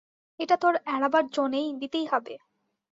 [0.39, 2.33] এটা তো আর এড়াবার যো নেই, দিতেই হবে।